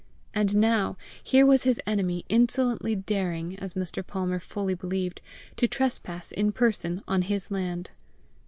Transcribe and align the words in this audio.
And 0.33 0.55
now 0.55 0.97
here 1.23 1.45
was 1.45 1.61
his 1.61 1.79
enemy 1.85 2.25
insolently 2.27 2.95
daring, 2.95 3.55
as 3.59 3.75
Mr. 3.75 4.01
Palmer 4.03 4.39
fully 4.39 4.73
believed, 4.73 5.21
to 5.57 5.67
trespass 5.67 6.31
in 6.31 6.53
person 6.53 7.03
on 7.07 7.21
his 7.21 7.51
land! 7.51 7.91